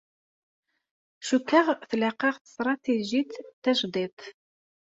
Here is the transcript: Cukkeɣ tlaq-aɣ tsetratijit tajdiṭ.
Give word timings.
Cukkeɣ 1.27 1.67
tlaq-aɣ 1.89 2.35
tsetratijit 2.39 3.31
tajdiṭ. 3.63 4.19